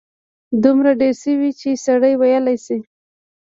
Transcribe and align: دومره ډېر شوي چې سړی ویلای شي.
دومره 0.63 0.91
ډېر 1.01 1.15
شوي 1.23 1.51
چې 1.59 1.69
سړی 1.85 2.13
ویلای 2.21 2.57
شي. 2.65 2.77